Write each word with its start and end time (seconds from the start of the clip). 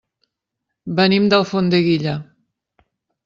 Venim 0.99 1.27
d'Alfondeguilla. 1.33 2.17